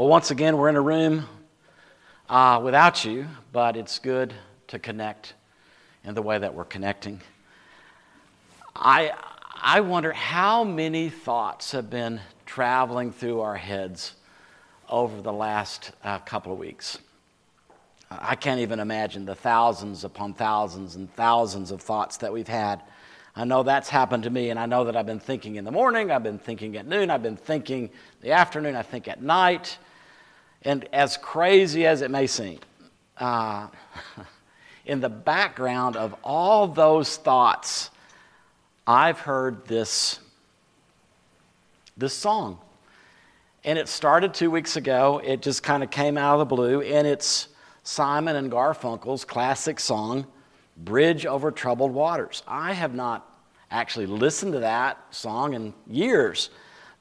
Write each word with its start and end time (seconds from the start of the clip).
Well, 0.00 0.08
once 0.08 0.30
again, 0.30 0.56
we're 0.56 0.70
in 0.70 0.76
a 0.76 0.80
room 0.80 1.26
uh, 2.26 2.58
without 2.64 3.04
you, 3.04 3.26
but 3.52 3.76
it's 3.76 3.98
good 3.98 4.32
to 4.68 4.78
connect 4.78 5.34
in 6.04 6.14
the 6.14 6.22
way 6.22 6.38
that 6.38 6.54
we're 6.54 6.64
connecting. 6.64 7.20
I, 8.74 9.12
I 9.60 9.80
wonder 9.80 10.14
how 10.14 10.64
many 10.64 11.10
thoughts 11.10 11.72
have 11.72 11.90
been 11.90 12.18
traveling 12.46 13.12
through 13.12 13.42
our 13.42 13.56
heads 13.56 14.14
over 14.88 15.20
the 15.20 15.34
last 15.34 15.92
uh, 16.02 16.18
couple 16.20 16.50
of 16.50 16.58
weeks. 16.58 16.96
I 18.10 18.36
can't 18.36 18.60
even 18.60 18.80
imagine 18.80 19.26
the 19.26 19.34
thousands 19.34 20.04
upon 20.04 20.32
thousands 20.32 20.96
and 20.96 21.12
thousands 21.12 21.72
of 21.72 21.82
thoughts 21.82 22.16
that 22.16 22.32
we've 22.32 22.48
had. 22.48 22.80
I 23.36 23.44
know 23.44 23.62
that's 23.62 23.90
happened 23.90 24.22
to 24.22 24.30
me, 24.30 24.48
and 24.48 24.58
I 24.58 24.64
know 24.64 24.84
that 24.84 24.96
I've 24.96 25.04
been 25.04 25.20
thinking 25.20 25.56
in 25.56 25.66
the 25.66 25.70
morning, 25.70 26.10
I've 26.10 26.22
been 26.22 26.38
thinking 26.38 26.78
at 26.78 26.86
noon, 26.86 27.10
I've 27.10 27.22
been 27.22 27.36
thinking 27.36 27.90
the 28.22 28.32
afternoon, 28.32 28.74
I 28.74 28.82
think 28.82 29.06
at 29.06 29.20
night. 29.20 29.76
And 30.62 30.88
as 30.92 31.16
crazy 31.16 31.86
as 31.86 32.02
it 32.02 32.10
may 32.10 32.26
seem, 32.26 32.58
uh, 33.18 33.68
in 34.86 35.00
the 35.00 35.08
background 35.08 35.96
of 35.96 36.14
all 36.22 36.66
those 36.66 37.16
thoughts, 37.16 37.90
I've 38.86 39.20
heard 39.20 39.66
this, 39.66 40.20
this 41.96 42.12
song. 42.12 42.58
And 43.64 43.78
it 43.78 43.88
started 43.88 44.34
two 44.34 44.50
weeks 44.50 44.76
ago. 44.76 45.20
It 45.24 45.42
just 45.42 45.62
kind 45.62 45.82
of 45.82 45.90
came 45.90 46.16
out 46.16 46.40
of 46.40 46.48
the 46.48 46.54
blue, 46.54 46.80
and 46.80 47.06
it's 47.06 47.48
Simon 47.82 48.36
and 48.36 48.50
Garfunkel's 48.50 49.24
classic 49.24 49.78
song, 49.80 50.26
Bridge 50.76 51.26
Over 51.26 51.50
Troubled 51.50 51.92
Waters. 51.92 52.42
I 52.48 52.72
have 52.72 52.94
not 52.94 53.26
actually 53.70 54.06
listened 54.06 54.54
to 54.54 54.60
that 54.60 54.98
song 55.10 55.54
in 55.54 55.74
years, 55.86 56.50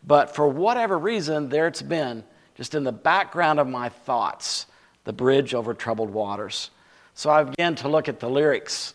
but 0.05 0.35
for 0.35 0.47
whatever 0.47 0.97
reason, 0.97 1.49
there 1.49 1.67
it's 1.67 1.81
been, 1.81 2.23
just 2.59 2.75
in 2.75 2.83
the 2.83 2.91
background 2.91 3.57
of 3.57 3.69
my 3.69 3.87
thoughts, 3.87 4.65
the 5.05 5.13
bridge 5.13 5.53
over 5.53 5.73
troubled 5.73 6.09
waters. 6.09 6.71
So 7.13 7.29
I 7.29 7.45
began 7.45 7.75
to 7.75 7.87
look 7.87 8.09
at 8.09 8.19
the 8.19 8.29
lyrics 8.29 8.93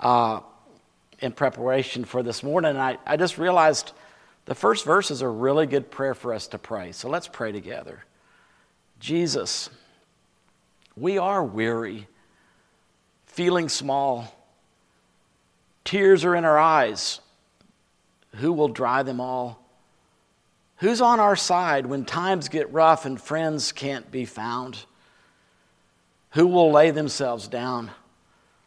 uh, 0.00 0.40
in 1.20 1.30
preparation 1.30 2.04
for 2.04 2.24
this 2.24 2.42
morning, 2.42 2.70
and 2.70 2.80
I, 2.80 2.98
I 3.06 3.16
just 3.16 3.38
realized 3.38 3.92
the 4.46 4.56
first 4.56 4.84
verse 4.84 5.12
is 5.12 5.22
a 5.22 5.28
really 5.28 5.68
good 5.68 5.88
prayer 5.88 6.14
for 6.14 6.34
us 6.34 6.48
to 6.48 6.58
pray. 6.58 6.90
So 6.90 7.08
let's 7.08 7.28
pray 7.28 7.52
together. 7.52 8.04
Jesus, 8.98 9.70
we 10.96 11.16
are 11.16 11.44
weary, 11.44 12.08
feeling 13.26 13.68
small. 13.68 14.34
Tears 15.84 16.24
are 16.24 16.34
in 16.34 16.44
our 16.44 16.58
eyes. 16.58 17.20
Who 18.38 18.52
will 18.52 18.66
dry 18.66 19.04
them 19.04 19.20
all? 19.20 19.64
Who's 20.78 21.00
on 21.00 21.20
our 21.20 21.36
side 21.36 21.86
when 21.86 22.04
times 22.04 22.48
get 22.48 22.72
rough 22.72 23.06
and 23.06 23.20
friends 23.20 23.72
can't 23.72 24.10
be 24.10 24.26
found? 24.26 24.84
Who 26.32 26.46
will 26.46 26.70
lay 26.70 26.90
themselves 26.90 27.48
down 27.48 27.90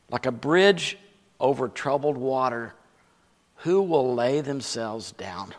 like 0.09 0.25
a 0.25 0.31
bridge 0.31 0.97
over 1.39 1.67
troubled 1.67 2.17
water? 2.17 2.73
Who 3.57 3.83
will 3.83 4.15
lay 4.15 4.41
themselves 4.41 5.11
down? 5.11 5.53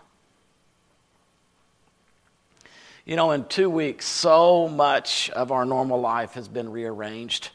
You 3.05 3.15
know, 3.15 3.31
in 3.31 3.45
two 3.45 3.71
weeks, 3.71 4.07
so 4.07 4.69
much 4.69 5.31
of 5.31 5.53
our 5.53 5.65
normal 5.65 6.01
life 6.01 6.33
has 6.35 6.49
been 6.49 6.71
rearranged. 6.71 7.51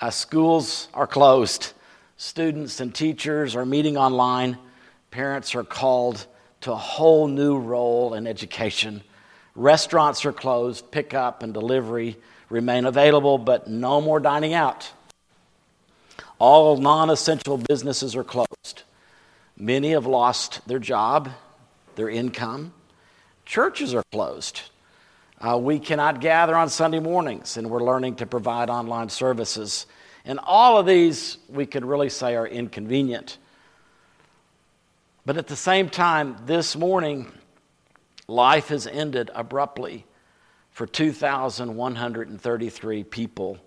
Uh, 0.00 0.10
schools 0.10 0.88
are 0.94 1.06
closed, 1.06 1.72
students 2.16 2.80
and 2.80 2.92
teachers 2.94 3.54
are 3.54 3.66
meeting 3.66 3.96
online, 3.96 4.58
parents 5.10 5.54
are 5.54 5.64
called 5.64 6.26
to 6.62 6.72
a 6.72 6.76
whole 6.76 7.26
new 7.26 7.58
role 7.58 8.14
in 8.14 8.26
education. 8.26 9.02
Restaurants 9.54 10.24
are 10.24 10.32
closed, 10.32 10.90
pickup 10.90 11.42
and 11.42 11.52
delivery 11.52 12.16
remain 12.50 12.84
available, 12.84 13.38
but 13.38 13.68
no 13.68 14.00
more 14.00 14.20
dining 14.20 14.52
out. 14.52 14.90
All 16.38 16.76
non 16.76 17.10
essential 17.10 17.56
businesses 17.56 18.16
are 18.16 18.24
closed. 18.24 18.82
Many 19.56 19.90
have 19.90 20.06
lost 20.06 20.66
their 20.66 20.78
job, 20.78 21.30
their 21.94 22.08
income. 22.08 22.72
Churches 23.44 23.94
are 23.94 24.04
closed. 24.10 24.62
Uh, 25.40 25.58
we 25.58 25.78
cannot 25.78 26.20
gather 26.20 26.54
on 26.54 26.68
Sunday 26.68 26.98
mornings, 26.98 27.56
and 27.56 27.70
we're 27.70 27.82
learning 27.82 28.16
to 28.16 28.26
provide 28.26 28.68
online 28.68 29.08
services. 29.08 29.86
And 30.24 30.38
all 30.42 30.78
of 30.78 30.86
these, 30.86 31.38
we 31.48 31.66
could 31.66 31.84
really 31.84 32.10
say, 32.10 32.36
are 32.36 32.46
inconvenient. 32.46 33.38
But 35.26 35.36
at 35.36 35.48
the 35.48 35.56
same 35.56 35.90
time, 35.90 36.36
this 36.46 36.76
morning, 36.76 37.30
life 38.26 38.68
has 38.68 38.86
ended 38.86 39.30
abruptly 39.34 40.06
for 40.70 40.86
2,133 40.86 43.04
people 43.04 43.58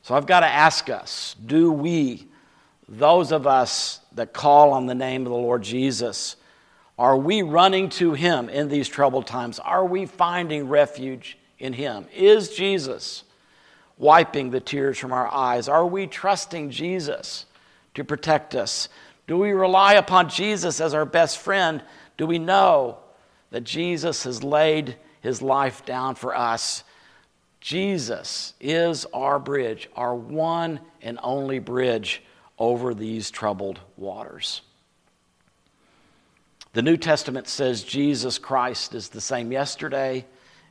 So 0.01 0.15
I've 0.15 0.25
got 0.25 0.39
to 0.39 0.47
ask 0.47 0.89
us 0.89 1.35
do 1.45 1.71
we, 1.71 2.27
those 2.87 3.31
of 3.31 3.45
us 3.45 3.99
that 4.13 4.33
call 4.33 4.71
on 4.71 4.87
the 4.87 4.95
name 4.95 5.27
of 5.27 5.29
the 5.31 5.37
Lord 5.37 5.61
Jesus, 5.61 6.35
are 6.99 7.17
we 7.17 7.41
running 7.41 7.89
to 7.89 8.13
Him 8.13 8.49
in 8.49 8.69
these 8.69 8.87
troubled 8.87 9.25
times? 9.25 9.57
Are 9.57 9.85
we 9.85 10.05
finding 10.05 10.67
refuge 10.67 11.37
in 11.57 11.73
Him? 11.73 12.05
Is 12.13 12.49
Jesus 12.55 13.23
wiping 13.97 14.51
the 14.51 14.59
tears 14.59 14.99
from 14.99 15.11
our 15.11 15.27
eyes? 15.27 15.67
Are 15.67 15.87
we 15.87 16.05
trusting 16.05 16.69
Jesus 16.69 17.47
to 17.95 18.03
protect 18.03 18.53
us? 18.53 18.89
Do 19.25 19.37
we 19.37 19.51
rely 19.51 19.93
upon 19.93 20.29
Jesus 20.29 20.79
as 20.79 20.93
our 20.93 21.05
best 21.05 21.39
friend? 21.39 21.81
Do 22.17 22.27
we 22.27 22.37
know 22.37 22.99
that 23.51 23.63
Jesus 23.63 24.23
has 24.23 24.43
laid 24.43 24.95
his 25.21 25.41
life 25.41 25.85
down 25.85 26.15
for 26.15 26.35
us. 26.35 26.83
Jesus 27.59 28.53
is 28.59 29.05
our 29.13 29.39
bridge, 29.39 29.89
our 29.95 30.15
one 30.15 30.79
and 31.01 31.19
only 31.21 31.59
bridge 31.59 32.23
over 32.57 32.93
these 32.93 33.29
troubled 33.31 33.79
waters. 33.97 34.61
The 36.73 36.81
New 36.83 36.97
Testament 36.97 37.47
says 37.47 37.83
Jesus 37.83 38.37
Christ 38.37 38.93
is 38.93 39.09
the 39.09 39.21
same 39.21 39.51
yesterday 39.51 40.25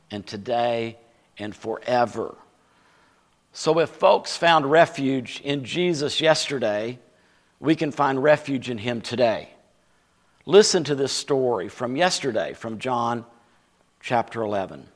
and 0.09 0.25
today 0.25 0.97
and 1.37 1.55
forever. 1.55 2.35
So 3.51 3.79
if 3.79 3.89
folks 3.89 4.37
found 4.37 4.69
refuge 4.69 5.41
in 5.43 5.65
Jesus 5.65 6.21
yesterday, 6.21 6.99
we 7.59 7.75
can 7.75 7.91
find 7.91 8.23
refuge 8.23 8.69
in 8.69 8.77
him 8.77 9.01
today. 9.01 9.49
Listen 10.45 10.83
to 10.85 10.95
this 10.95 11.11
story 11.11 11.67
from 11.67 11.97
yesterday 11.97 12.53
from 12.53 12.79
John 12.79 13.25
chapter 13.99 14.41
11. 14.41 14.87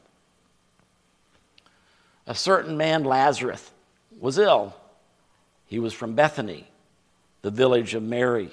A 2.28 2.36
certain 2.36 2.78
man, 2.78 3.04
Lazarus, 3.04 3.72
was 4.20 4.38
ill. 4.38 4.74
He 5.66 5.80
was 5.80 5.94
from 5.94 6.16
Bethany, 6.16 6.70
the 7.42 7.52
village 7.52 7.94
of 7.94 8.04
Mary 8.04 8.50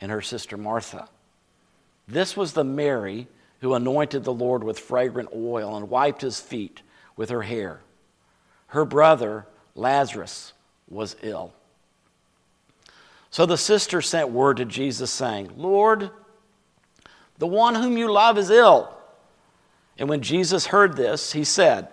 and 0.00 0.12
her 0.12 0.22
sister 0.22 0.56
Martha. 0.56 1.08
This 2.06 2.36
was 2.36 2.52
the 2.52 2.64
Mary 2.64 3.26
who 3.60 3.74
anointed 3.74 4.24
the 4.24 4.32
Lord 4.32 4.62
with 4.62 4.78
fragrant 4.78 5.30
oil 5.34 5.76
and 5.76 5.88
wiped 5.88 6.20
his 6.20 6.40
feet 6.40 6.82
with 7.16 7.30
her 7.30 7.42
hair. 7.42 7.80
her 8.68 8.84
brother 8.84 9.46
Lazarus 9.74 10.52
was 10.88 11.16
ill. 11.22 11.52
So 13.30 13.46
the 13.46 13.56
sister 13.56 14.00
sent 14.00 14.30
word 14.30 14.58
to 14.58 14.64
Jesus 14.64 15.10
saying, 15.10 15.50
Lord, 15.56 16.10
the 17.38 17.46
one 17.46 17.74
whom 17.74 17.96
you 17.96 18.10
love 18.10 18.38
is 18.38 18.50
ill. 18.50 18.96
And 19.98 20.08
when 20.08 20.22
Jesus 20.22 20.66
heard 20.66 20.96
this, 20.96 21.32
he 21.32 21.44
said, 21.44 21.88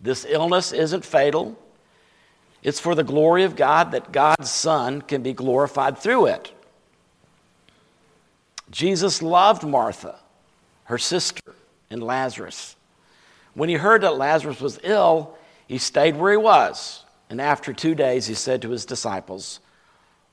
This 0.00 0.24
illness 0.28 0.72
isn't 0.72 1.04
fatal. 1.04 1.58
It's 2.62 2.80
for 2.80 2.94
the 2.94 3.04
glory 3.04 3.44
of 3.44 3.56
God 3.56 3.92
that 3.92 4.12
God's 4.12 4.50
Son 4.50 5.02
can 5.02 5.22
be 5.22 5.32
glorified 5.32 5.98
through 5.98 6.26
it. 6.26 6.52
Jesus 8.70 9.22
loved 9.22 9.64
Martha, 9.64 10.18
her 10.84 10.98
sister, 10.98 11.54
and 11.90 12.02
Lazarus. 12.02 12.76
When 13.54 13.68
he 13.68 13.76
heard 13.76 14.02
that 14.02 14.16
Lazarus 14.16 14.60
was 14.60 14.78
ill, 14.82 15.36
he 15.66 15.78
stayed 15.78 16.16
where 16.16 16.32
he 16.32 16.36
was. 16.36 17.04
And 17.30 17.40
after 17.40 17.72
two 17.72 17.94
days, 17.94 18.26
he 18.26 18.34
said 18.34 18.62
to 18.62 18.70
his 18.70 18.84
disciples, 18.84 19.60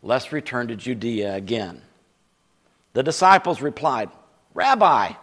Let's 0.01 0.31
return 0.31 0.67
to 0.67 0.75
Judea 0.75 1.33
again. 1.35 1.81
The 2.93 3.03
disciples 3.03 3.61
replied, 3.61 4.09
Rabbi, 4.53 5.13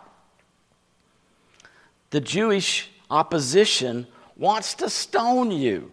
the 2.11 2.21
Jewish 2.21 2.91
opposition 3.11 4.07
wants 4.37 4.75
to 4.75 4.91
stone 4.91 5.51
you, 5.51 5.93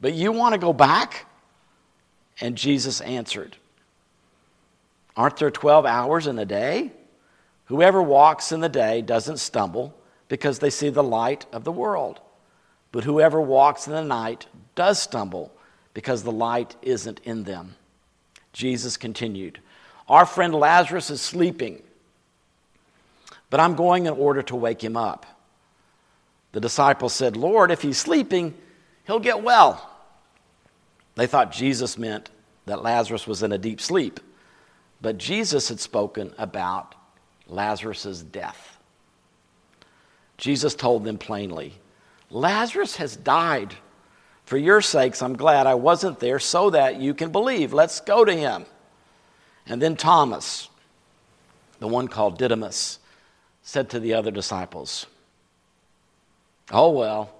but 0.00 0.14
you 0.14 0.32
want 0.32 0.54
to 0.54 0.58
go 0.58 0.72
back? 0.72 1.26
And 2.40 2.56
Jesus 2.56 3.00
answered, 3.02 3.56
Aren't 5.16 5.36
there 5.36 5.50
12 5.50 5.84
hours 5.86 6.26
in 6.26 6.38
a 6.38 6.44
day? 6.44 6.92
Whoever 7.66 8.02
walks 8.02 8.52
in 8.52 8.60
the 8.60 8.68
day 8.68 9.02
doesn't 9.02 9.38
stumble 9.38 9.94
because 10.28 10.58
they 10.58 10.70
see 10.70 10.88
the 10.88 11.02
light 11.02 11.46
of 11.52 11.64
the 11.64 11.72
world. 11.72 12.20
But 12.90 13.04
whoever 13.04 13.40
walks 13.40 13.86
in 13.86 13.92
the 13.92 14.04
night 14.04 14.46
does 14.74 15.00
stumble 15.00 15.52
because 15.94 16.22
the 16.22 16.32
light 16.32 16.76
isn't 16.82 17.20
in 17.20 17.44
them. 17.44 17.76
Jesus 18.52 18.96
continued, 18.96 19.60
Our 20.08 20.26
friend 20.26 20.54
Lazarus 20.54 21.10
is 21.10 21.20
sleeping, 21.20 21.82
but 23.50 23.60
I'm 23.60 23.74
going 23.74 24.06
in 24.06 24.12
order 24.12 24.42
to 24.42 24.56
wake 24.56 24.82
him 24.82 24.96
up. 24.96 25.26
The 26.52 26.60
disciples 26.60 27.14
said, 27.14 27.36
Lord, 27.36 27.70
if 27.70 27.80
he's 27.80 27.98
sleeping, 27.98 28.54
he'll 29.06 29.20
get 29.20 29.42
well. 29.42 29.90
They 31.14 31.26
thought 31.26 31.52
Jesus 31.52 31.98
meant 31.98 32.30
that 32.66 32.82
Lazarus 32.82 33.26
was 33.26 33.42
in 33.42 33.52
a 33.52 33.58
deep 33.58 33.80
sleep, 33.80 34.20
but 35.02 35.18
Jesus 35.18 35.68
had 35.68 35.80
spoken 35.80 36.32
about 36.38 36.94
Lazarus' 37.48 38.22
death. 38.22 38.78
Jesus 40.38 40.74
told 40.74 41.04
them 41.04 41.18
plainly, 41.18 41.74
Lazarus 42.30 42.96
has 42.96 43.16
died. 43.16 43.74
For 44.44 44.56
your 44.56 44.80
sakes, 44.80 45.20
I'm 45.20 45.36
glad 45.36 45.66
I 45.66 45.74
wasn't 45.74 46.20
there 46.20 46.38
so 46.38 46.70
that 46.70 47.00
you 47.00 47.14
can 47.14 47.30
believe. 47.30 47.72
Let's 47.72 48.00
go 48.00 48.24
to 48.24 48.32
him. 48.32 48.64
And 49.66 49.82
then 49.82 49.96
Thomas, 49.96 50.68
the 51.78 51.88
one 51.88 52.08
called 52.08 52.38
Didymus, 52.38 52.98
said 53.62 53.90
to 53.90 54.00
the 54.00 54.14
other 54.14 54.30
disciples, 54.30 55.06
Oh, 56.70 56.90
well, 56.90 57.34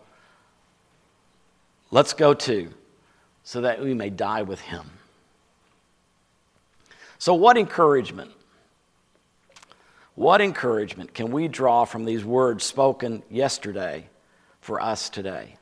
let's 1.91 2.13
go 2.13 2.35
too, 2.35 2.71
so 3.45 3.61
that 3.63 3.81
we 3.81 3.95
may 3.95 4.11
die 4.11 4.43
with 4.43 4.61
him. 4.61 4.91
So, 7.23 7.35
what 7.35 7.57
encouragement? 7.57 8.33
What 10.17 10.41
encouragement 10.41 11.15
can 11.15 11.31
we 11.31 11.47
draw 11.47 11.85
from 11.85 12.05
these 12.05 12.25
words 12.25 12.65
spoken 12.65 13.23
yesterday 13.31 14.09
for 14.61 14.81
us 14.81 15.09
today? 15.09 15.55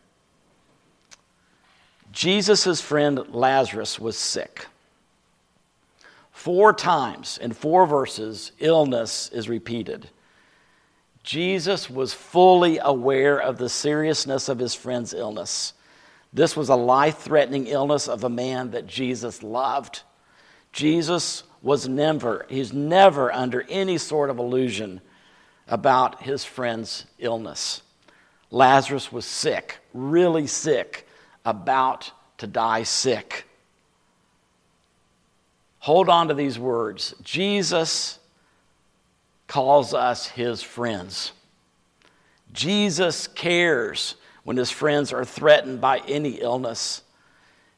Jesus' 2.13 2.81
friend 2.81 3.21
Lazarus 3.29 4.01
was 4.01 4.17
sick. 4.17 4.69
Four 6.33 6.73
times 6.73 7.37
in 7.37 7.53
four 7.53 7.87
verses, 7.87 8.53
illness 8.59 9.29
is 9.31 9.47
repeated. 9.51 10.09
Jesus 11.25 11.91
was 11.91 12.15
fully 12.15 12.79
aware 12.79 13.39
of 13.39 13.59
the 13.59 13.69
seriousness 13.69 14.49
of 14.49 14.59
his 14.59 14.75
friend's 14.75 15.13
illness. 15.13 15.75
This 16.33 16.57
was 16.57 16.71
a 16.71 16.75
life 16.75 17.19
threatening 17.19 17.67
illness 17.67 18.09
of 18.09 18.25
a 18.25 18.31
man 18.31 18.71
that 18.71 18.87
Jesus 18.87 19.43
loved. 19.43 20.05
Jesus 20.73 21.43
was 21.63 21.89
never, 21.89 22.47
he's 22.49 22.73
never 22.73 23.33
under 23.33 23.63
any 23.69 23.99
sort 23.99 24.31
of 24.31 24.39
illusion 24.39 25.01
about 25.69 26.23
his 26.23 26.45
friend's 26.45 27.07
illness. 27.19 27.83
Lazarus 28.51 29.13
was 29.13 29.25
sick, 29.25 29.79
really 29.95 30.47
sick, 30.47 31.07
about 31.45 32.11
to 32.39 32.47
die 32.47 32.83
sick. 32.83 33.47
Hold 35.81 36.09
on 36.09 36.29
to 36.29 36.35
these 36.35 36.59
words. 36.59 37.15
Jesus 37.23 38.19
calls 39.47 39.95
us 39.95 40.27
his 40.29 40.63
friends. 40.63 41.33
Jesus 42.53 43.27
cares 43.27 44.17
when 44.45 44.57
his 44.57 44.71
friends 44.71 45.13
are 45.13 45.25
threatened 45.25 45.81
by 45.81 45.99
any 46.09 46.41
illness. 46.41 47.03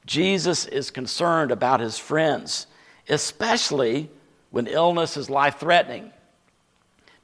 Jesus 0.06 0.66
is 0.66 0.90
concerned 0.90 1.50
about 1.50 1.80
his 1.80 1.98
friends, 1.98 2.66
especially 3.08 4.10
when 4.50 4.66
illness 4.66 5.16
is 5.16 5.30
life 5.30 5.58
threatening. 5.58 6.12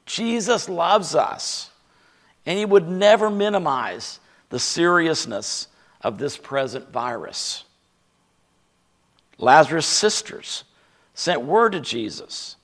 Jesus 0.05 0.67
loves 0.67 1.15
us, 1.15 1.69
and 2.45 2.57
he 2.57 2.65
would 2.65 2.87
never 2.87 3.29
minimize 3.29 4.19
the 4.49 4.59
seriousness 4.59 5.67
of 6.01 6.17
this 6.17 6.37
present 6.37 6.91
virus. 6.91 7.63
Lazarus' 9.37 9.85
sisters 9.85 10.63
sent 11.13 11.41
word 11.41 11.73
to 11.73 11.79
Jesus 11.79 12.55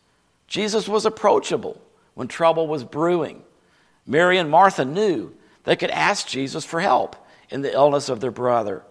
Jesus 0.48 0.88
was 0.88 1.06
approachable 1.06 1.82
when 2.14 2.28
trouble 2.28 2.68
was 2.68 2.84
brewing. 2.84 3.44
Mary 4.06 4.38
and 4.38 4.50
Martha 4.50 4.86
knew 4.86 5.34
they 5.64 5.76
could 5.76 5.90
ask 5.90 6.28
Jesus 6.28 6.64
for 6.64 6.80
help 6.80 7.16
in 7.50 7.62
the 7.62 7.74
illness 7.74 8.10
of 8.10 8.20
their 8.20 8.32
brother. 8.32 8.84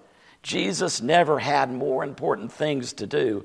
Jesus 0.42 1.00
never 1.00 1.38
had 1.38 1.72
more 1.72 2.04
important 2.04 2.52
things 2.52 2.92
to 2.94 3.06
do 3.06 3.44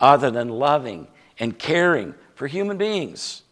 other 0.00 0.30
than 0.30 0.48
loving 0.48 1.06
and 1.38 1.58
caring 1.58 2.14
for 2.34 2.46
human 2.46 2.76
beings. 2.76 3.42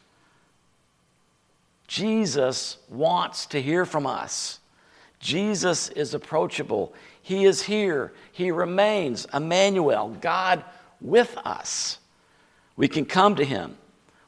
Jesus 1.87 2.79
wants 2.89 3.47
to 3.47 3.61
hear 3.61 3.85
from 3.85 4.07
us. 4.07 4.61
Jesus 5.21 5.89
is 5.91 6.15
approachable. 6.15 6.95
He 7.21 7.45
is 7.45 7.63
here. 7.63 8.13
He 8.33 8.51
remains 8.51 9.27
Emmanuel, 9.33 10.17
God 10.21 10.65
with 11.01 11.37
us. 11.45 11.99
We 12.77 12.89
can 12.89 13.05
come 13.05 13.37
to 13.37 13.45
Him 13.45 13.77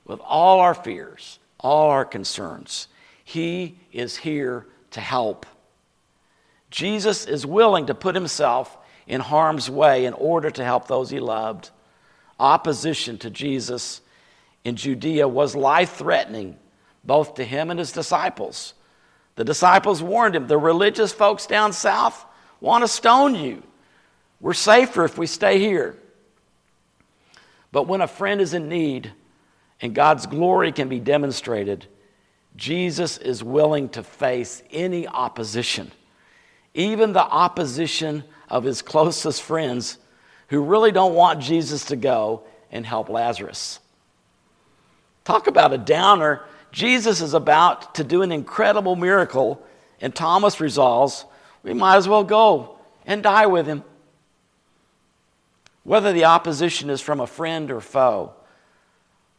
with 0.04 0.20
all 0.20 0.60
our 0.60 0.74
fears, 0.74 1.38
all 1.58 1.90
our 1.90 2.04
concerns. 2.04 2.88
He 3.24 3.78
is 3.92 4.18
here 4.18 4.66
to 4.90 5.00
help. 5.00 5.46
Jesus 6.70 7.26
is 7.26 7.46
willing 7.46 7.86
to 7.86 7.94
put 7.94 8.14
himself 8.14 8.76
in 9.06 9.20
harm's 9.20 9.70
way 9.70 10.04
in 10.04 10.12
order 10.12 10.50
to 10.50 10.64
help 10.64 10.86
those 10.86 11.10
he 11.10 11.20
loved. 11.20 11.70
Opposition 12.38 13.18
to 13.18 13.30
Jesus 13.30 14.00
in 14.64 14.76
Judea 14.76 15.28
was 15.28 15.54
life 15.54 15.94
threatening, 15.94 16.56
both 17.04 17.34
to 17.34 17.44
him 17.44 17.70
and 17.70 17.78
his 17.78 17.92
disciples. 17.92 18.74
The 19.36 19.44
disciples 19.44 20.02
warned 20.02 20.36
him 20.36 20.46
the 20.46 20.58
religious 20.58 21.12
folks 21.12 21.46
down 21.46 21.72
south 21.72 22.24
want 22.60 22.82
to 22.82 22.88
stone 22.88 23.34
you. 23.34 23.62
We're 24.40 24.54
safer 24.54 25.04
if 25.04 25.18
we 25.18 25.26
stay 25.26 25.58
here. 25.58 25.96
But 27.72 27.86
when 27.86 28.00
a 28.00 28.06
friend 28.06 28.40
is 28.40 28.54
in 28.54 28.68
need, 28.68 29.12
and 29.80 29.94
God's 29.94 30.26
glory 30.26 30.72
can 30.72 30.88
be 30.88 31.00
demonstrated, 31.00 31.86
Jesus 32.56 33.18
is 33.18 33.42
willing 33.42 33.88
to 33.90 34.02
face 34.02 34.62
any 34.70 35.06
opposition, 35.06 35.90
even 36.72 37.12
the 37.12 37.24
opposition 37.24 38.24
of 38.48 38.64
his 38.64 38.80
closest 38.80 39.42
friends 39.42 39.98
who 40.48 40.62
really 40.62 40.92
don't 40.92 41.14
want 41.14 41.40
Jesus 41.40 41.86
to 41.86 41.96
go 41.96 42.42
and 42.70 42.84
help 42.84 43.08
Lazarus. 43.08 43.78
Talk 45.24 45.46
about 45.46 45.72
a 45.72 45.78
downer. 45.78 46.42
Jesus 46.72 47.20
is 47.20 47.34
about 47.34 47.94
to 47.96 48.04
do 48.04 48.22
an 48.22 48.32
incredible 48.32 48.96
miracle, 48.96 49.62
and 50.00 50.14
Thomas 50.14 50.60
resolves 50.60 51.24
we 51.62 51.72
might 51.72 51.96
as 51.96 52.06
well 52.06 52.24
go 52.24 52.76
and 53.06 53.22
die 53.22 53.46
with 53.46 53.66
him. 53.66 53.82
Whether 55.82 56.12
the 56.12 56.26
opposition 56.26 56.90
is 56.90 57.00
from 57.00 57.20
a 57.20 57.26
friend 57.26 57.70
or 57.70 57.80
foe, 57.80 58.32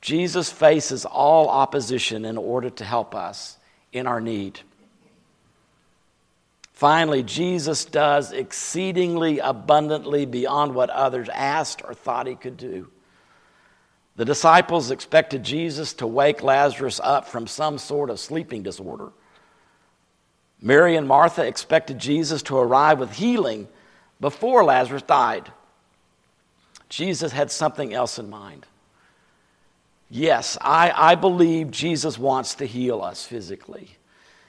Jesus 0.01 0.51
faces 0.51 1.05
all 1.05 1.49
opposition 1.49 2.25
in 2.25 2.37
order 2.37 2.69
to 2.69 2.83
help 2.83 3.15
us 3.15 3.57
in 3.91 4.05
our 4.07 4.21
need. 4.21 4.59
Finally, 6.75 7.23
Jesus 7.23 7.85
does 7.85 8.33
exceedingly 8.33 9.39
abundantly 9.39 10.25
beyond 10.25 10.75
what 10.75 10.89
others 10.89 11.29
asked 11.29 11.81
or 11.85 11.93
thought 11.93 12.27
he 12.27 12.35
could 12.35 12.57
do. 12.57 12.89
The 14.17 14.25
disciples 14.25 14.91
expected 14.91 15.41
Jesus 15.41 15.93
to 15.93 16.07
wake 16.07 16.43
Lazarus 16.43 16.99
up 17.01 17.29
from 17.29 17.47
some 17.47 17.77
sort 17.77 18.09
of 18.09 18.19
sleeping 18.19 18.61
disorder. 18.61 19.13
Mary 20.61 20.97
and 20.97 21.07
Martha 21.07 21.45
expected 21.45 21.97
Jesus 21.97 22.43
to 22.43 22.57
arrive 22.57 22.99
with 22.99 23.13
healing 23.13 23.69
before 24.19 24.65
Lazarus 24.65 25.03
died. 25.03 25.49
Jesus 26.89 27.31
had 27.31 27.51
something 27.51 27.93
else 27.93 28.19
in 28.19 28.29
mind. 28.29 28.65
Yes, 30.09 30.57
I, 30.59 30.91
I 30.93 31.15
believe 31.15 31.71
Jesus 31.71 32.19
wants 32.19 32.55
to 32.55 32.65
heal 32.65 33.01
us 33.01 33.25
physically. 33.25 33.97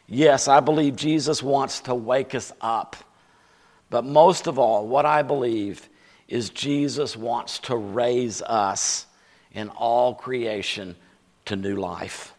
Yes, 0.08 0.48
I 0.48 0.60
believe 0.60 0.96
Jesus 0.96 1.42
wants 1.42 1.80
to 1.80 1.94
wake 1.94 2.34
us 2.34 2.52
up. 2.60 2.96
But 3.90 4.04
most 4.04 4.46
of 4.46 4.58
all, 4.58 4.86
what 4.86 5.06
I 5.06 5.22
believe 5.22 5.88
is 6.28 6.50
Jesus 6.50 7.16
wants 7.16 7.58
to 7.60 7.76
raise 7.76 8.42
us 8.42 9.06
in 9.52 9.68
all 9.70 10.14
creation 10.14 10.96
to 11.46 11.56
new 11.56 11.76
life. 11.76 12.34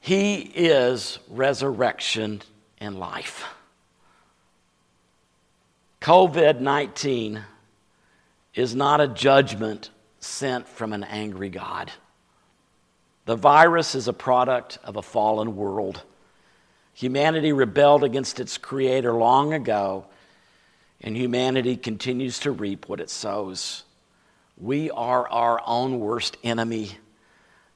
He 0.00 0.36
is 0.36 1.18
resurrection 1.28 2.42
and 2.78 2.98
life. 2.98 3.44
COVID 6.00 6.60
19 6.60 7.42
is 8.54 8.74
not 8.74 9.00
a 9.00 9.08
judgment 9.08 9.90
sent 10.20 10.68
from 10.68 10.92
an 10.92 11.04
angry 11.04 11.48
God. 11.48 11.90
The 13.26 13.36
virus 13.36 13.96
is 13.96 14.06
a 14.06 14.12
product 14.12 14.78
of 14.84 14.96
a 14.96 15.02
fallen 15.02 15.56
world. 15.56 16.02
Humanity 16.94 17.52
rebelled 17.52 18.04
against 18.04 18.38
its 18.38 18.56
creator 18.56 19.12
long 19.12 19.52
ago, 19.52 20.06
and 21.00 21.16
humanity 21.16 21.76
continues 21.76 22.38
to 22.40 22.52
reap 22.52 22.88
what 22.88 23.00
it 23.00 23.10
sows. 23.10 23.82
We 24.56 24.90
are 24.92 25.28
our 25.28 25.60
own 25.66 25.98
worst 25.98 26.36
enemy. 26.44 26.92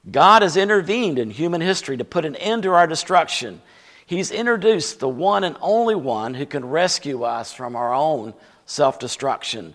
God 0.09 0.43
has 0.43 0.57
intervened 0.57 1.19
in 1.19 1.31
human 1.31 1.61
history 1.61 1.97
to 1.97 2.05
put 2.05 2.25
an 2.25 2.37
end 2.37 2.63
to 2.63 2.73
our 2.73 2.87
destruction. 2.87 3.61
He's 4.07 4.31
introduced 4.31 5.01
the 5.01 5.09
one 5.09 5.43
and 5.43 5.57
only 5.61 5.97
one 5.97 6.35
who 6.35 6.47
can 6.47 6.65
rescue 6.65 7.25
us 7.25 7.53
from 7.53 7.75
our 7.75 7.93
own 7.93 8.35
self 8.67 9.01
destruction. 9.01 9.75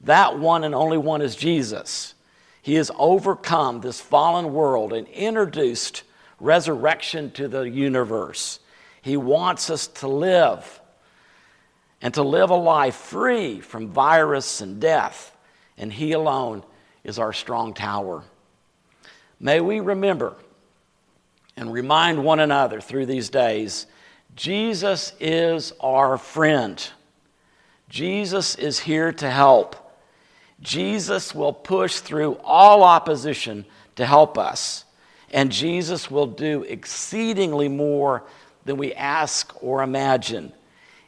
That 0.00 0.38
one 0.38 0.64
and 0.64 0.74
only 0.74 0.98
one 0.98 1.22
is 1.22 1.36
Jesus. 1.36 2.14
He 2.62 2.74
has 2.76 2.90
overcome 2.96 3.80
this 3.80 4.00
fallen 4.00 4.54
world 4.54 4.92
and 4.92 5.08
introduced 5.08 6.04
resurrection 6.38 7.32
to 7.32 7.48
the 7.48 7.62
universe. 7.62 8.60
He 9.02 9.16
wants 9.16 9.68
us 9.68 9.88
to 9.88 10.08
live 10.08 10.80
and 12.00 12.14
to 12.14 12.22
live 12.22 12.50
a 12.50 12.56
life 12.56 12.94
free 12.94 13.60
from 13.60 13.88
virus 13.88 14.60
and 14.60 14.80
death, 14.80 15.36
and 15.76 15.92
He 15.92 16.12
alone 16.12 16.64
is 17.04 17.18
our 17.18 17.32
strong 17.32 17.74
tower. 17.74 18.22
May 19.40 19.60
we 19.60 19.80
remember 19.80 20.36
and 21.56 21.72
remind 21.72 22.24
one 22.24 22.38
another 22.38 22.80
through 22.80 23.06
these 23.06 23.28
days 23.28 23.86
Jesus 24.34 25.12
is 25.20 25.72
our 25.80 26.16
friend. 26.16 26.90
Jesus 27.88 28.54
is 28.54 28.78
here 28.78 29.12
to 29.12 29.28
help. 29.28 29.81
Jesus 30.62 31.34
will 31.34 31.52
push 31.52 31.98
through 31.98 32.38
all 32.44 32.84
opposition 32.84 33.66
to 33.96 34.06
help 34.06 34.38
us. 34.38 34.84
And 35.32 35.50
Jesus 35.50 36.10
will 36.10 36.26
do 36.26 36.62
exceedingly 36.62 37.68
more 37.68 38.24
than 38.64 38.76
we 38.76 38.94
ask 38.94 39.52
or 39.62 39.82
imagine. 39.82 40.52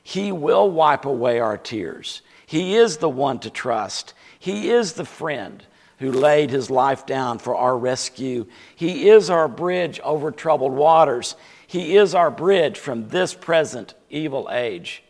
He 0.03 0.33
will 0.33 0.71
wipe 0.71 1.05
away 1.05 1.39
our 1.39 1.57
tears. 1.57 2.21
He 2.47 2.75
is 2.75 2.99
the 2.99 3.09
one 3.09 3.39
to 3.41 3.51
trust. 3.51 4.13
He 4.39 4.71
is 4.71 4.95
the 4.95 5.05
friend 5.05 5.65
who 5.99 6.11
laid 6.11 6.51
his 6.51 6.71
life 6.71 7.07
down 7.07 7.39
for 7.39 7.55
our 7.55 7.79
rescue. 7.79 8.47
He 8.75 9.09
is 9.09 9.31
our 9.31 9.49
bridge 9.49 10.01
over 10.01 10.33
troubled 10.33 10.73
waters. 10.73 11.37
He 11.67 11.97
is 11.97 12.15
our 12.15 12.31
bridge 12.31 12.79
from 12.79 13.09
this 13.09 13.35
present 13.35 13.95
evil 14.11 14.49
age 14.51 15.03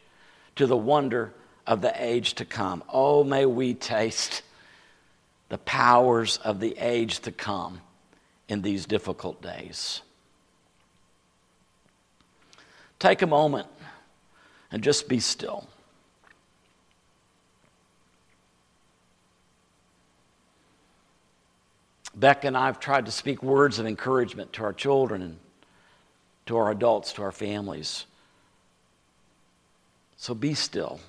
to 0.56 0.66
the 0.66 0.76
wonder 0.76 1.32
of 1.66 1.80
the 1.80 1.92
age 2.02 2.34
to 2.34 2.44
come. 2.44 2.82
Oh, 2.92 3.24
may 3.24 3.46
we 3.46 3.74
taste 3.74 4.42
the 5.48 5.58
powers 5.58 6.38
of 6.38 6.60
the 6.60 6.76
age 6.78 7.20
to 7.20 7.32
come 7.32 7.80
in 8.48 8.62
these 8.62 8.86
difficult 8.86 9.40
days. 9.42 10.02
Take 12.98 13.22
a 13.22 13.26
moment 13.26 13.68
and 14.70 14.82
just 14.82 15.08
be 15.08 15.20
still. 15.20 15.68
Beck 22.14 22.44
and 22.44 22.56
I 22.56 22.66
have 22.66 22.78
tried 22.78 23.06
to 23.06 23.12
speak 23.12 23.42
words 23.42 23.78
of 23.78 23.86
encouragement 23.86 24.52
to 24.54 24.62
our 24.62 24.72
children 24.72 25.20
and 25.20 25.38
to 26.46 26.56
our 26.56 26.70
adults, 26.70 27.12
to 27.14 27.22
our 27.22 27.32
families. 27.32 28.06
So 30.16 30.34
be 30.34 30.54
still. 30.54 31.00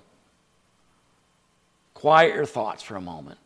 Quiet 2.06 2.36
your 2.36 2.46
thoughts 2.46 2.84
for 2.84 2.96
a 2.96 3.02
moment. 3.02 3.40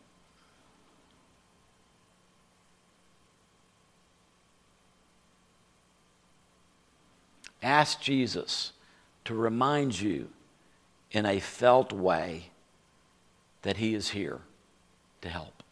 Ask 7.62 8.02
Jesus 8.02 8.72
to 9.24 9.34
remind 9.34 9.98
you 9.98 10.28
in 11.10 11.24
a 11.24 11.40
felt 11.40 11.90
way 11.90 12.50
that 13.62 13.78
He 13.78 13.94
is 13.94 14.10
here 14.10 14.42
to 15.22 15.30
help. 15.30 15.62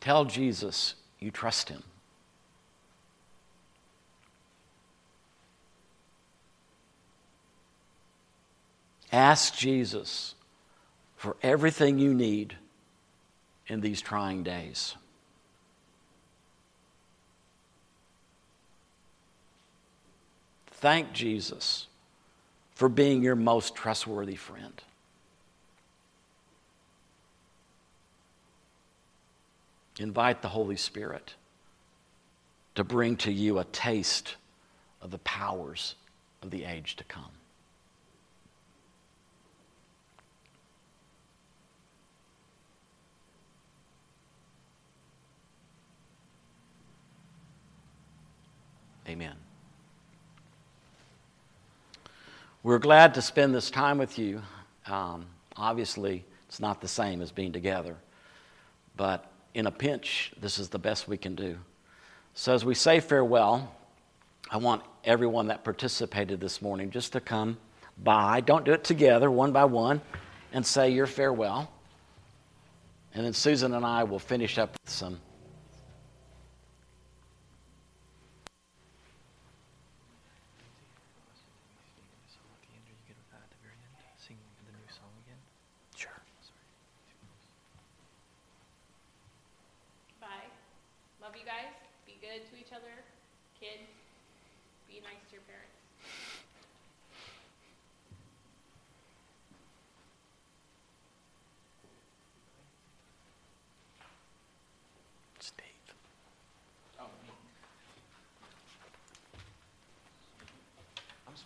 Tell 0.00 0.24
Jesus 0.24 0.94
you 1.18 1.32
trust 1.32 1.68
Him. 1.68 1.82
Ask 9.12 9.56
Jesus 9.56 10.34
for 11.16 11.36
everything 11.42 11.98
you 11.98 12.12
need 12.12 12.56
in 13.66 13.80
these 13.80 14.00
trying 14.00 14.42
days. 14.42 14.94
Thank 20.72 21.12
Jesus 21.12 21.86
for 22.74 22.88
being 22.88 23.22
your 23.22 23.34
most 23.34 23.74
trustworthy 23.74 24.36
friend. 24.36 24.80
Invite 29.98 30.42
the 30.42 30.48
Holy 30.48 30.76
Spirit 30.76 31.34
to 32.76 32.84
bring 32.84 33.16
to 33.16 33.32
you 33.32 33.58
a 33.58 33.64
taste 33.64 34.36
of 35.02 35.10
the 35.10 35.18
powers 35.18 35.96
of 36.42 36.50
the 36.50 36.64
age 36.64 36.94
to 36.96 37.04
come. 37.04 37.37
Amen. 49.08 49.34
We're 52.62 52.78
glad 52.78 53.14
to 53.14 53.22
spend 53.22 53.54
this 53.54 53.70
time 53.70 53.96
with 53.96 54.18
you. 54.18 54.42
Um, 54.86 55.24
obviously, 55.56 56.26
it's 56.46 56.60
not 56.60 56.82
the 56.82 56.88
same 56.88 57.22
as 57.22 57.32
being 57.32 57.50
together, 57.50 57.96
but 58.98 59.30
in 59.54 59.66
a 59.66 59.70
pinch, 59.70 60.32
this 60.40 60.58
is 60.58 60.68
the 60.68 60.78
best 60.78 61.08
we 61.08 61.16
can 61.16 61.34
do. 61.34 61.56
So, 62.34 62.52
as 62.52 62.66
we 62.66 62.74
say 62.74 63.00
farewell, 63.00 63.74
I 64.50 64.58
want 64.58 64.82
everyone 65.04 65.46
that 65.46 65.64
participated 65.64 66.38
this 66.38 66.60
morning 66.60 66.90
just 66.90 67.14
to 67.14 67.20
come 67.20 67.56
by. 68.04 68.40
Don't 68.42 68.66
do 68.66 68.72
it 68.72 68.84
together, 68.84 69.30
one 69.30 69.52
by 69.52 69.64
one, 69.64 70.02
and 70.52 70.66
say 70.66 70.90
your 70.90 71.06
farewell. 71.06 71.72
And 73.14 73.24
then 73.24 73.32
Susan 73.32 73.72
and 73.72 73.86
I 73.86 74.04
will 74.04 74.18
finish 74.18 74.58
up 74.58 74.76
with 74.84 74.92
some 74.92 75.18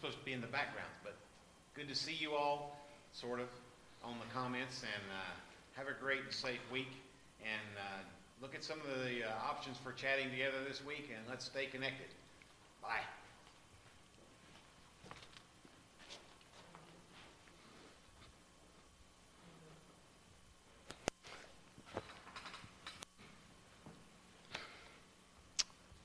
supposed 0.02 0.18
to 0.18 0.24
be 0.24 0.32
in 0.32 0.40
the 0.40 0.48
background, 0.48 0.90
but 1.04 1.14
good 1.74 1.86
to 1.86 1.94
see 1.94 2.16
you 2.18 2.34
all, 2.34 2.76
sort 3.12 3.38
of, 3.38 3.46
on 4.02 4.16
the 4.18 4.34
comments, 4.34 4.82
and 4.82 5.04
uh, 5.14 5.78
have 5.78 5.86
a 5.86 5.94
great 6.02 6.24
and 6.24 6.32
safe 6.32 6.58
week. 6.72 6.90
And 7.38 7.78
uh, 7.78 8.02
look 8.42 8.56
at 8.56 8.64
some 8.64 8.80
of 8.80 9.04
the 9.04 9.22
uh, 9.24 9.48
options 9.48 9.78
for 9.78 9.92
chatting 9.92 10.28
together 10.30 10.58
this 10.68 10.84
week, 10.84 11.10
and 11.16 11.24
let's 11.28 11.44
stay 11.44 11.66
connected. 11.66 12.08
Bye. 12.82 12.98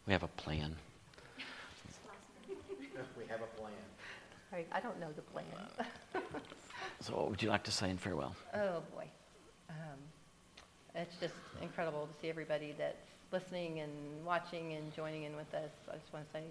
We 0.06 0.14
have 0.14 0.24
a 0.24 0.28
plan. 0.30 0.76
We 3.18 3.26
have 3.30 3.42
a 3.42 3.60
plan. 3.60 3.74
Right, 4.52 4.68
I 4.72 4.80
don't 4.80 5.00
know 5.00 5.10
the 5.16 5.22
plan. 5.22 5.44
So, 7.02 7.16
what 7.16 7.30
would 7.30 7.44
you 7.44 7.50
like 7.50 7.64
to 7.66 7.72
say 7.72 7.90
in 7.90 7.98
farewell? 7.98 8.36
Oh, 8.56 8.82
boy. 8.94 9.06
Um, 9.70 10.00
It's 10.98 11.16
just 11.22 11.36
incredible 11.62 12.08
to 12.08 12.22
see 12.22 12.28
everybody 12.28 12.74
that's 12.76 12.98
listening 13.32 13.82
and 13.82 13.92
watching 14.26 14.74
and 14.74 14.92
joining 14.96 15.24
in 15.24 15.36
with 15.36 15.54
us. 15.54 15.70
I 15.88 15.94
just 15.94 16.12
want 16.12 16.26
to 16.26 16.40
say 16.40 16.44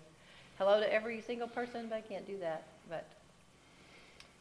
hello 0.56 0.78
to 0.78 0.92
every 0.92 1.20
single 1.20 1.48
person, 1.48 1.88
but 1.88 1.96
I 1.96 2.00
can't 2.00 2.24
do 2.28 2.38
that. 2.38 2.62
But 2.88 3.08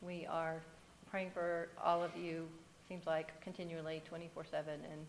we 0.04 0.28
are 0.28 0.62
praying 1.10 1.32
for 1.34 1.70
all 1.84 2.04
of 2.04 2.16
you, 2.16 2.48
seems 2.88 3.08
like 3.08 3.42
continually, 3.42 4.04
24/7, 4.08 4.68
and 4.68 5.08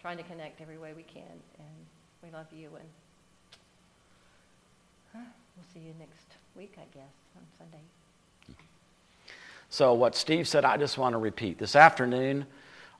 trying 0.00 0.16
to 0.16 0.24
connect 0.24 0.60
every 0.60 0.76
way 0.76 0.92
we 0.92 1.04
can. 1.04 1.40
And 1.58 1.86
we 2.24 2.30
love 2.30 2.46
you, 2.52 2.70
and 2.74 2.88
we'll 5.56 5.66
see 5.72 5.78
you 5.86 5.94
next 6.00 6.26
week, 6.56 6.74
I 6.78 6.86
guess, 6.92 7.14
on 7.36 7.42
Sunday. 7.58 8.58
So, 9.68 9.94
what 9.94 10.16
Steve 10.16 10.48
said, 10.48 10.64
I 10.64 10.76
just 10.78 10.98
want 10.98 11.12
to 11.12 11.18
repeat. 11.18 11.58
This 11.58 11.76
afternoon, 11.76 12.46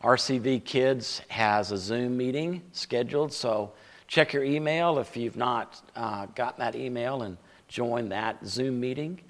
RCV 0.03 0.65
Kids 0.65 1.23
has 1.29 1.71
a 1.71 1.77
Zoom 1.77 2.17
meeting 2.17 2.61
scheduled. 2.73 3.33
So, 3.33 3.73
check 4.09 4.33
your 4.33 4.43
email 4.43 4.99
if 4.99 5.17
you've 5.17 5.37
not 5.37 5.81
uh, 5.95 6.27
gotten 6.35 6.59
that 6.59 6.75
email 6.75 7.23
and 7.23 7.37
join 7.69 8.09
that 8.09 8.45
Zoom 8.45 8.81
meeting. 8.81 9.21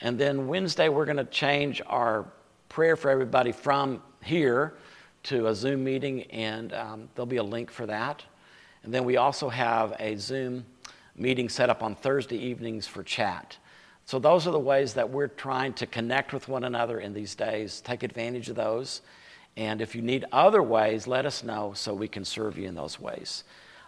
And 0.00 0.16
then 0.16 0.46
Wednesday, 0.46 0.88
we're 0.88 1.06
going 1.06 1.16
to 1.16 1.24
change 1.24 1.82
our 1.88 2.26
prayer 2.68 2.94
for 2.94 3.10
everybody 3.10 3.50
from 3.50 4.00
here 4.22 4.74
to 5.24 5.48
a 5.48 5.54
Zoom 5.56 5.82
meeting, 5.82 6.22
and 6.30 6.72
um, 6.72 7.08
there'll 7.16 7.26
be 7.26 7.38
a 7.38 7.42
link 7.42 7.68
for 7.68 7.86
that. 7.86 8.22
And 8.84 8.94
then 8.94 9.04
we 9.04 9.16
also 9.16 9.48
have 9.48 9.96
a 9.98 10.14
Zoom 10.16 10.64
meeting 11.16 11.48
set 11.48 11.68
up 11.68 11.82
on 11.82 11.96
Thursday 11.96 12.38
evenings 12.38 12.86
for 12.86 13.02
chat. 13.02 13.56
So, 14.04 14.20
those 14.20 14.46
are 14.46 14.52
the 14.52 14.60
ways 14.60 14.94
that 14.94 15.10
we're 15.10 15.26
trying 15.26 15.72
to 15.74 15.86
connect 15.86 16.32
with 16.32 16.46
one 16.46 16.62
another 16.62 17.00
in 17.00 17.12
these 17.12 17.34
days. 17.34 17.80
Take 17.80 18.04
advantage 18.04 18.48
of 18.48 18.54
those. 18.54 19.00
And 19.56 19.80
if 19.80 19.94
you 19.94 20.02
need 20.02 20.24
other 20.32 20.62
ways, 20.62 21.06
let 21.06 21.26
us 21.26 21.44
know 21.44 21.72
so 21.74 21.92
we 21.92 22.08
can 22.08 22.24
serve 22.24 22.56
you 22.58 22.68
in 22.68 22.74
those 22.74 22.98
ways. 22.98 23.44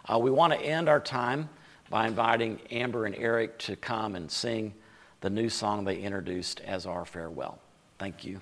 Uh, 0.07 0.19
we 0.19 0.29
want 0.29 0.53
to 0.53 0.59
end 0.59 0.87
our 0.87 0.99
time 0.99 1.49
by 1.89 2.07
inviting 2.07 2.59
Amber 2.71 3.05
and 3.05 3.15
Eric 3.15 3.57
to 3.59 3.75
come 3.75 4.15
and 4.15 4.29
sing 4.29 4.73
the 5.21 5.29
new 5.29 5.49
song 5.49 5.85
they 5.85 5.97
introduced 5.97 6.61
as 6.61 6.85
our 6.85 7.05
farewell. 7.05 7.59
Thank 7.97 8.25
you. 8.25 8.39